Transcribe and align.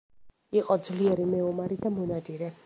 იყო 0.59 0.77
ძლიერი 0.87 1.27
მეომარი 1.35 1.79
და 1.85 1.93
მონადირე. 1.99 2.51